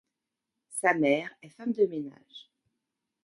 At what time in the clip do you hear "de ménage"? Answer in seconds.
1.73-2.49